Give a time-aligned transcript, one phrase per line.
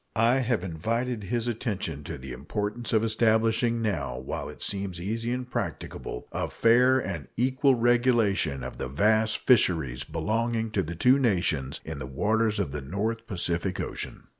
[0.15, 5.31] I have invited his attention to the importance of establishing, now while it seems easy
[5.31, 11.19] and practicable, a fair and equal regulation of the vast fisheries belonging to the two
[11.19, 14.23] nations in the waters of the North Pacific Ocean.